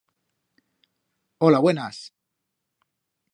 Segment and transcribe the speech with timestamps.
[1.49, 2.01] Ola, buenas!